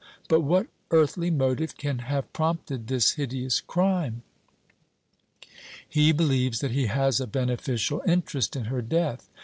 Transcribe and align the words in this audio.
But 0.27 0.39
what 0.39 0.65
earthly 0.89 1.29
motive 1.29 1.77
can 1.77 1.99
have 1.99 2.33
prompted 2.33 2.87
this 2.87 3.11
hideous 3.11 3.61
crime?" 3.61 4.23
"He 5.87 6.11
believes 6.11 6.59
that 6.61 6.71
he 6.71 6.87
has 6.87 7.21
a 7.21 7.27
beneficial 7.27 8.01
interest 8.07 8.55
in 8.55 8.63
her 8.63 8.81
death. 8.81 9.29